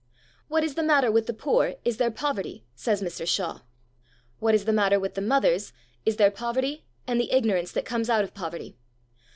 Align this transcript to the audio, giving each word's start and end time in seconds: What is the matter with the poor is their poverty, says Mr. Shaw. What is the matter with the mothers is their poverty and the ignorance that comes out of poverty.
What 0.47 0.63
is 0.63 0.73
the 0.73 0.81
matter 0.81 1.11
with 1.11 1.27
the 1.27 1.31
poor 1.33 1.75
is 1.85 1.97
their 1.97 2.09
poverty, 2.09 2.65
says 2.73 3.03
Mr. 3.03 3.27
Shaw. 3.27 3.59
What 4.39 4.55
is 4.55 4.65
the 4.65 4.73
matter 4.73 4.99
with 4.99 5.13
the 5.13 5.21
mothers 5.21 5.73
is 6.07 6.15
their 6.17 6.31
poverty 6.31 6.87
and 7.05 7.21
the 7.21 7.31
ignorance 7.31 7.71
that 7.73 7.85
comes 7.85 8.09
out 8.09 8.23
of 8.23 8.33
poverty. 8.33 8.79